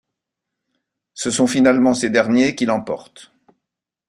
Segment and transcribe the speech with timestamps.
[1.13, 3.35] Ce sont finalement ces derniers qui l'emportent.